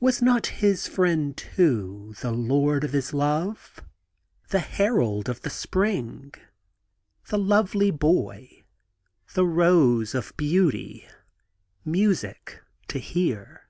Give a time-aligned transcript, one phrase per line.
[0.00, 3.78] Was not his friend, too, the 'lord of his love,'
[4.48, 6.32] the 'herald of the spring,*
[7.28, 8.64] the 'lovely boy,'
[9.34, 11.06] the 'rose of beauty,'
[11.84, 13.68] 'music to hear'?